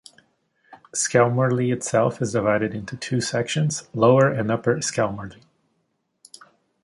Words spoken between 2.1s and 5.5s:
is divided into two sections, Lower and Upper Skelmorlie.